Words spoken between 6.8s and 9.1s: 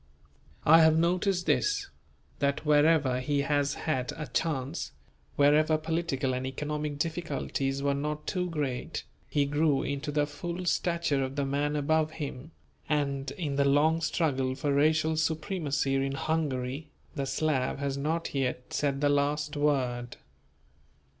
difficulties were not too great,